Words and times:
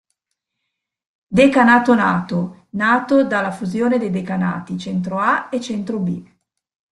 Decanato 1.27 1.93
nato 1.93 2.65
nato 2.71 3.23
dalla 3.23 3.51
fusione 3.51 3.99
dei 3.99 4.09
Decanati 4.09 4.75
“Centro 4.79 5.19
A” 5.19 5.49
e 5.51 5.61
“Centro 5.61 5.99
B”. 5.99 6.27